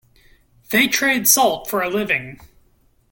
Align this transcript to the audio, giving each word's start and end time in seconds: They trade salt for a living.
They 0.71 0.87
trade 0.87 1.27
salt 1.27 1.69
for 1.69 1.83
a 1.83 1.87
living. 1.87 2.39